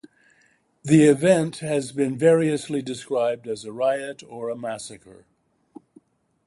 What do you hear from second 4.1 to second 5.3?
or a "massacre".